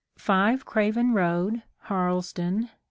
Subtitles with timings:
[0.17, 2.69] 5 Craven Road, Harlesden, N.